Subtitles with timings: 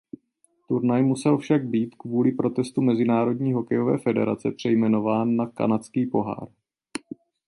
[0.67, 6.47] Turnaj musel však být kvůli protestu Mezinárodní hokejové federace přejmenován na "Kanadský pohár".